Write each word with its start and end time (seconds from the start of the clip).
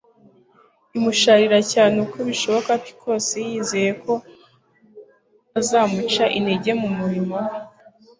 imusharirira 0.97 1.59
cyane 1.73 1.95
uko 2.05 2.17
bishoboka 2.27 2.71
kose 3.03 3.35
yizeye 3.47 3.91
ko 4.03 4.13
azamuca 5.59 6.23
intege 6.37 6.71
mu 6.81 6.89
murimo 6.97 7.35
We. 7.45 7.53